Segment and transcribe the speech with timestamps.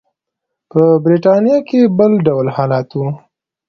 [0.71, 2.99] په برېټانیا کې بل ډول حالت و.